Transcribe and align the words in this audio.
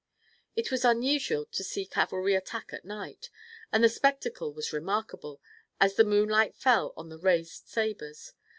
It 0.55 0.71
was 0.71 0.83
unusual 0.83 1.45
to 1.51 1.63
see 1.63 1.85
cavalry 1.85 2.33
attack 2.33 2.73
at 2.73 2.83
night, 2.83 3.29
and 3.71 3.83
the 3.83 3.87
spectacle 3.87 4.51
was 4.51 4.73
remarkable, 4.73 5.39
as 5.79 5.93
the 5.93 6.03
moonlight 6.03 6.55
fell 6.55 6.91
on 6.97 7.09
the 7.09 7.19
raised 7.19 7.67
sabers. 7.67 8.33